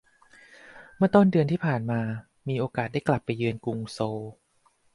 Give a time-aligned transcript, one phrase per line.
[0.97, 2.01] เมื่อต้นเดือนที่ผ่านมา
[2.47, 4.21] มีโอกาสได้กลับไปเยือนกรุงโซล